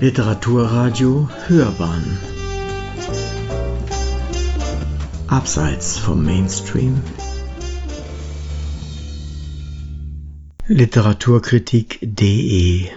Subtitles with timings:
[0.00, 2.18] Literaturradio Hörbahn.
[5.26, 7.02] Abseits vom Mainstream.
[10.68, 12.88] Literaturkritik.de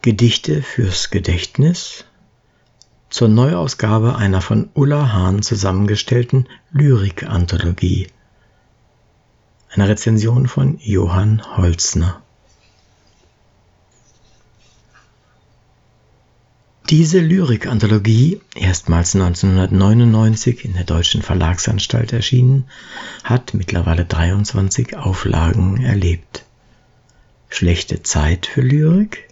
[0.00, 2.06] Gedichte fürs Gedächtnis.
[3.10, 8.06] Zur Neuausgabe einer von Ulla Hahn zusammengestellten Lyrik-Anthologie.
[9.68, 12.23] Eine Rezension von Johann Holzner
[16.96, 22.66] Diese Lyrikanthologie, erstmals 1999 in der Deutschen Verlagsanstalt erschienen,
[23.24, 26.44] hat mittlerweile 23 Auflagen erlebt.
[27.48, 29.28] Schlechte Zeit für Lyrik?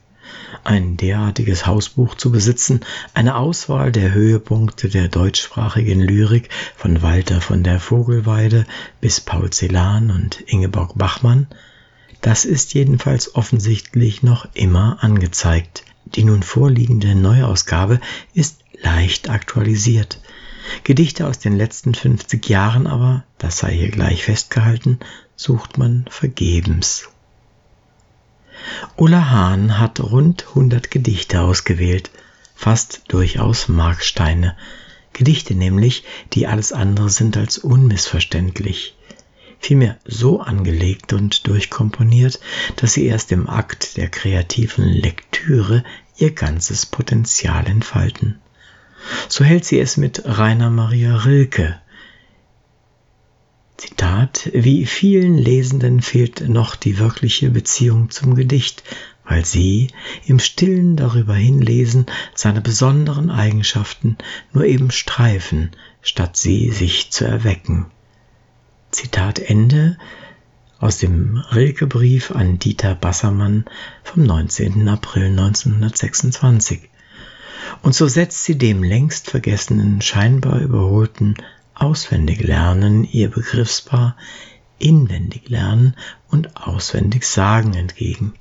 [0.65, 2.81] Ein derartiges Hausbuch zu besitzen,
[3.15, 8.67] eine Auswahl der Höhepunkte der deutschsprachigen Lyrik von Walter von der Vogelweide
[9.01, 11.47] bis Paul Celan und Ingeborg Bachmann,
[12.23, 15.85] das ist jedenfalls offensichtlich noch immer angezeigt.
[16.15, 18.01] Die nun vorliegende Neuausgabe
[18.35, 20.21] ist leicht aktualisiert.
[20.85, 25.01] Gedichte aus den letzten 50 Jahren aber, das sei hier gleich festgehalten,
[25.37, 27.09] sucht man vergebens.
[28.97, 32.11] Ulla Hahn hat rund 100 Gedichte ausgewählt,
[32.55, 34.57] fast durchaus Marksteine,
[35.13, 38.95] Gedichte nämlich, die alles andere sind als unmissverständlich
[39.63, 42.41] vielmehr so angelegt und durchkomponiert,
[42.77, 45.85] dass sie erst im Akt der kreativen Lektüre
[46.23, 48.41] ihr ganzes Potenzial entfalten.
[49.29, 51.81] So hält sie es mit Rainer Maria Rilke.
[53.77, 58.85] Zitat, wie vielen Lesenden fehlt noch die wirkliche Beziehung zum Gedicht,
[59.25, 59.89] weil sie
[60.25, 64.17] im stillen darüber hinlesen seine besonderen Eigenschaften
[64.53, 67.87] nur eben streifen, statt sie sich zu erwecken.
[68.93, 69.99] Zitat Ende
[70.83, 73.67] aus dem Rilke-Brief an Dieter Bassermann
[74.03, 74.89] vom 19.
[74.89, 76.91] April 1926.
[77.83, 81.37] Und so setzt sie dem längst vergessenen, scheinbar überholten
[81.75, 84.17] Auswendiglernen ihr Begriffspaar
[84.81, 85.95] inwendig lernen
[86.29, 88.35] und auswendig sagen entgegen.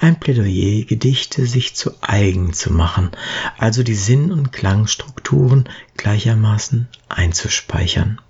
[0.00, 3.10] Ein Plädoyer, Gedichte sich zu eigen zu machen,
[3.56, 5.66] also die Sinn- und Klangstrukturen
[5.96, 8.20] gleichermaßen einzuspeichern.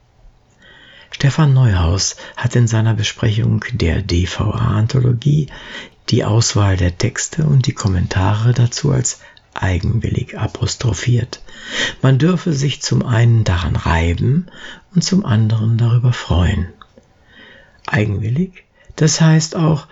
[1.15, 5.47] Stefan Neuhaus hat in seiner Besprechung der DVA-Anthologie
[6.09, 9.21] die Auswahl der Texte und die Kommentare dazu als
[9.55, 11.41] eigenwillig apostrophiert.
[12.03, 14.47] Man dürfe sich zum einen daran reiben
[14.93, 16.67] und zum anderen darüber freuen.
[17.87, 18.65] Eigenwillig,
[18.97, 19.87] das heißt auch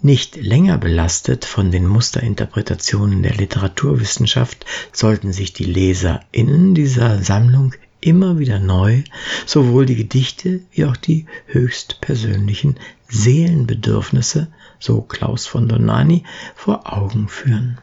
[0.00, 8.38] nicht länger belastet von den Musterinterpretationen der Literaturwissenschaft sollten sich die LeserInnen dieser Sammlung immer
[8.38, 9.02] wieder neu
[9.46, 12.76] sowohl die Gedichte wie auch die höchst persönlichen
[13.08, 14.48] Seelenbedürfnisse,
[14.78, 16.24] so Klaus von Donani,
[16.54, 17.78] vor Augen führen.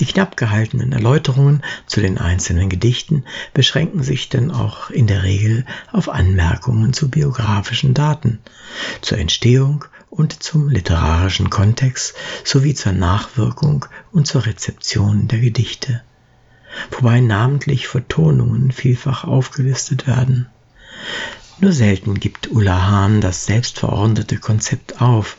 [0.00, 5.66] Die knapp gehaltenen Erläuterungen zu den einzelnen Gedichten beschränken sich denn auch in der Regel
[5.92, 8.38] auf Anmerkungen zu biografischen Daten,
[9.02, 16.02] zur Entstehung und zum literarischen Kontext sowie zur Nachwirkung und zur Rezeption der Gedichte
[16.90, 20.46] wobei namentlich Vertonungen vielfach aufgelistet werden.
[21.58, 25.36] Nur selten gibt Ulla Hahn das selbstverordnete Konzept auf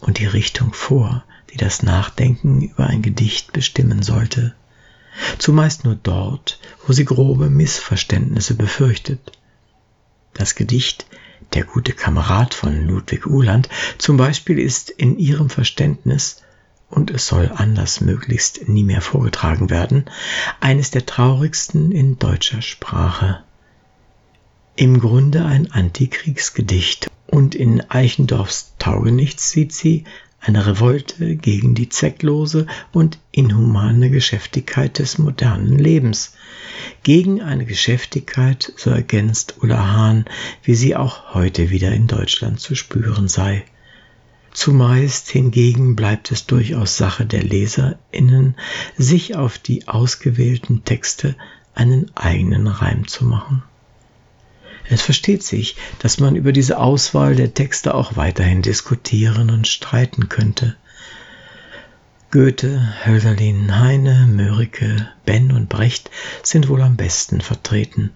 [0.00, 4.54] und die Richtung vor, die das Nachdenken über ein Gedicht bestimmen sollte.
[5.38, 9.32] Zumeist nur dort, wo sie grobe Missverständnisse befürchtet.
[10.34, 11.06] Das Gedicht
[11.54, 13.68] Der gute Kamerad von Ludwig Uhland
[13.98, 16.42] zum Beispiel ist in ihrem Verständnis
[16.92, 20.04] und es soll anders möglichst nie mehr vorgetragen werden,
[20.60, 23.42] eines der traurigsten in deutscher Sprache.
[24.76, 30.04] Im Grunde ein Antikriegsgedicht und in Eichendorffs Taugenichts sieht sie
[30.38, 36.34] eine Revolte gegen die zwecklose und inhumane Geschäftigkeit des modernen Lebens,
[37.02, 40.26] gegen eine Geschäftigkeit, so ergänzt Ulla Hahn,
[40.62, 43.64] wie sie auch heute wieder in Deutschland zu spüren sei.
[44.52, 48.56] Zumeist hingegen bleibt es durchaus Sache der Leserinnen,
[48.96, 51.36] sich auf die ausgewählten Texte
[51.74, 53.62] einen eigenen Reim zu machen.
[54.88, 60.28] Es versteht sich, dass man über diese Auswahl der Texte auch weiterhin diskutieren und streiten
[60.28, 60.76] könnte.
[62.30, 66.10] Goethe, Hölderlin, Heine, Mörike, Benn und Brecht
[66.42, 68.10] sind wohl am besten vertreten.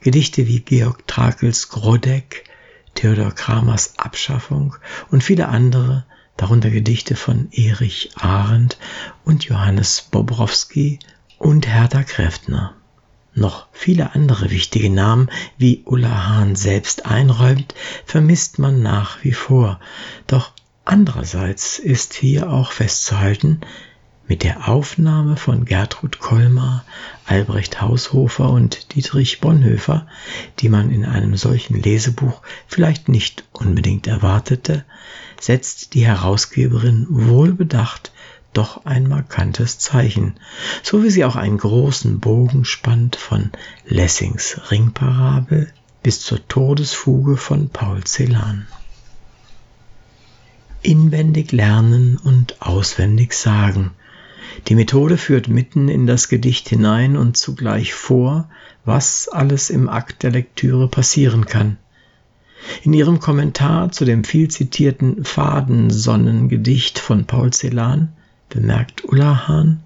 [0.00, 2.44] Gedichte wie Georg Trakls Grodeck,
[2.94, 4.76] Theodor Kramers Abschaffung
[5.10, 6.04] und viele andere,
[6.36, 8.78] darunter Gedichte von Erich Arendt
[9.24, 10.98] und Johannes Bobrowski
[11.38, 12.74] und Hertha Kräftner.
[13.34, 17.74] Noch viele andere wichtige Namen, wie Ulla Hahn selbst einräumt,
[18.04, 19.80] vermisst man nach wie vor.
[20.26, 20.52] Doch
[20.84, 23.60] andererseits ist hier auch festzuhalten,
[24.28, 26.84] mit der Aufnahme von Gertrud Kolmar,
[27.26, 30.06] Albrecht Haushofer und Dietrich Bonhoeffer,
[30.60, 34.84] die man in einem solchen Lesebuch vielleicht nicht unbedingt erwartete,
[35.40, 38.12] setzt die Herausgeberin wohlbedacht
[38.52, 40.34] doch ein markantes Zeichen,
[40.82, 43.50] so wie sie auch einen großen Bogen spannt von
[43.86, 45.72] Lessings Ringparabel
[46.02, 48.66] bis zur Todesfuge von Paul Celan.
[50.82, 53.92] Inwendig lernen und auswendig sagen.
[54.68, 58.48] Die Methode führt mitten in das Gedicht hinein und zugleich vor,
[58.84, 61.78] was alles im Akt der Lektüre passieren kann.
[62.82, 68.12] In ihrem Kommentar zu dem viel zitierten Fadensonnengedicht von Paul Celan
[68.48, 69.82] bemerkt Ulla Hahn,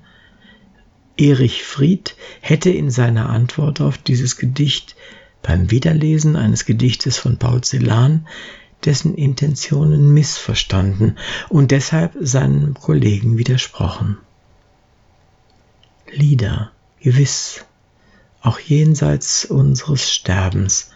[1.19, 4.97] Erich Fried hätte in seiner Antwort auf dieses Gedicht
[5.43, 8.27] beim Wiederlesen eines Gedichtes von Paul Celan
[8.85, 11.17] dessen Intentionen missverstanden
[11.49, 14.19] und deshalb seinem Kollegen widersprochen.
[16.17, 17.67] Lieder, gewiss,
[18.41, 20.91] auch jenseits unseres Sterbens,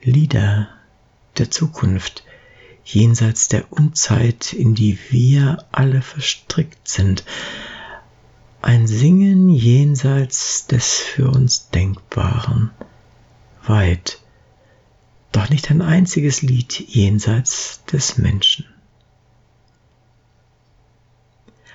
[0.00, 0.68] Lieder
[1.36, 2.24] der Zukunft,
[2.82, 7.24] jenseits der Unzeit, in die wir alle verstrickt sind,
[8.62, 12.70] ein Singen jenseits des für uns Denkbaren,
[13.66, 14.18] weit,
[15.30, 18.71] doch nicht ein einziges Lied jenseits des Menschen.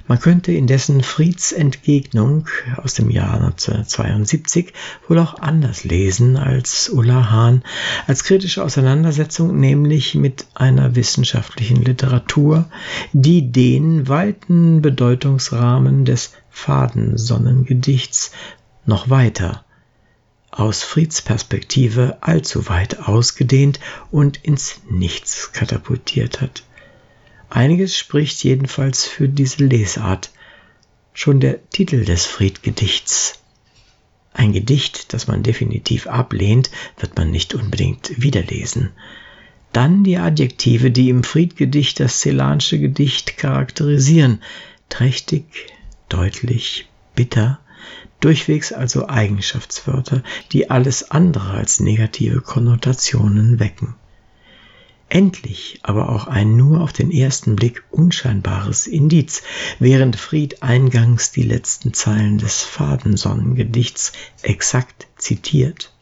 [0.08, 4.74] Man könnte indessen Frieds Entgegnung aus dem Jahr 1972
[5.08, 7.64] wohl auch anders lesen als Ulla Hahn,
[8.08, 12.70] als kritische Auseinandersetzung nämlich mit einer wissenschaftlichen Literatur,
[13.12, 18.32] die den weiten Bedeutungsrahmen des Fadensonnengedichts
[18.86, 19.66] noch weiter
[20.52, 26.64] aus Frieds Perspektive allzu weit ausgedehnt und ins Nichts katapultiert hat.
[27.50, 30.32] Einiges spricht jedenfalls für diese Lesart.
[31.14, 33.40] Schon der Titel des Friedgedichts.
[34.34, 38.92] Ein Gedicht, das man definitiv ablehnt, wird man nicht unbedingt wiederlesen.
[39.74, 44.42] Dann die Adjektive, die im Friedgedicht das Celansche Gedicht charakterisieren.
[44.90, 45.46] Trächtig,
[46.10, 47.60] deutlich, bitter,
[48.20, 53.96] durchwegs also Eigenschaftswörter, die alles andere als negative Konnotationen wecken.
[55.10, 59.42] Endlich aber auch ein nur auf den ersten Blick unscheinbares Indiz,
[59.80, 64.12] während Fried eingangs die letzten Zeilen des Fadensonnengedichts
[64.42, 65.94] exakt zitiert.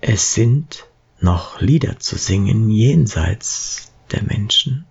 [0.00, 0.86] Es sind
[1.20, 4.86] noch Lieder zu singen jenseits der Menschen.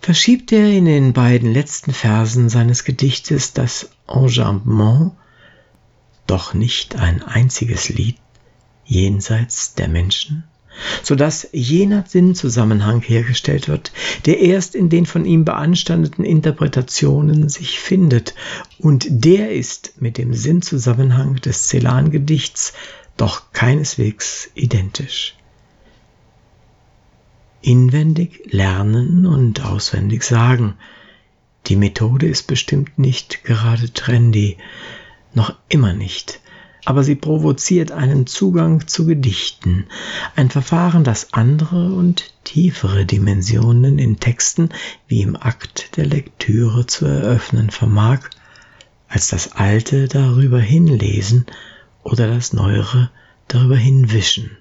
[0.00, 5.12] Verschiebt er in den beiden letzten Versen seines Gedichtes das Enjambement,
[6.26, 8.16] doch nicht ein einziges Lied
[8.86, 10.44] jenseits der Menschen?
[11.02, 13.92] So dass jener Sinnzusammenhang hergestellt wird,
[14.26, 18.34] der erst in den von ihm beanstandeten Interpretationen sich findet,
[18.78, 22.72] und der ist mit dem Sinnzusammenhang des Celan-Gedichts
[23.16, 25.34] doch keineswegs identisch.
[27.62, 30.74] Inwendig lernen und auswendig sagen.
[31.66, 34.56] Die Methode ist bestimmt nicht gerade trendy,
[35.34, 36.40] noch immer nicht
[36.84, 39.86] aber sie provoziert einen Zugang zu Gedichten,
[40.36, 44.70] ein Verfahren, das andere und tiefere Dimensionen in Texten
[45.06, 48.20] wie im Akt der Lektüre zu eröffnen vermag,
[49.08, 51.46] als das Alte darüber hinlesen
[52.02, 53.10] oder das Neuere
[53.48, 54.56] darüber hinwischen.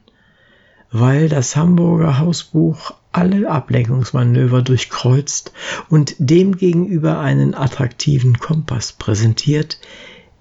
[0.92, 5.52] Weil das Hamburger Hausbuch alle Ablenkungsmanöver durchkreuzt
[5.90, 9.80] und demgegenüber einen attraktiven Kompass präsentiert,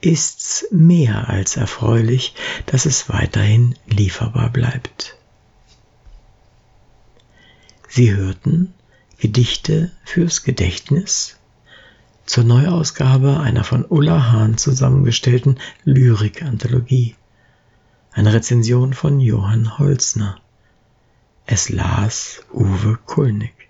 [0.00, 2.34] ist's mehr als erfreulich,
[2.66, 5.16] dass es weiterhin lieferbar bleibt.
[7.88, 8.74] Sie hörten
[9.18, 11.38] Gedichte fürs Gedächtnis
[12.26, 17.16] zur Neuausgabe einer von Ulla Hahn zusammengestellten Lyrik-Anthologie.
[18.12, 20.40] Eine Rezension von Johann Holzner.
[21.46, 23.67] Es las Uwe Kulnig.